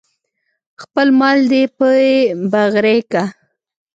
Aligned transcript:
خپل 0.81 1.07
مال 1.19 1.39
دې 1.51 1.63
پې 1.77 2.01
بغرۍ 2.51 2.99
که. 3.11 3.23